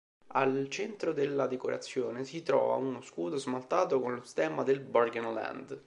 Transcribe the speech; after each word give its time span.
Al 0.29 0.67
centro 0.69 1.13
della 1.13 1.45
decorazione 1.45 2.23
si 2.23 2.41
trova 2.41 2.73
uno 2.77 3.03
scudo 3.03 3.35
smaltato 3.37 3.99
con 3.99 4.15
lo 4.15 4.23
stemma 4.23 4.63
del 4.63 4.79
Burgenland. 4.79 5.79